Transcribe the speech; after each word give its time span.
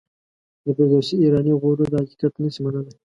د 0.63 0.65
فردوسي 0.75 1.15
ایرانی 1.23 1.53
غرور 1.61 1.87
دا 1.93 1.99
حقیقت 2.03 2.33
نه 2.43 2.49
شي 2.53 2.59
منلای. 2.65 2.93